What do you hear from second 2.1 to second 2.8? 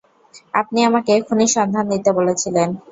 বলেছিলেন।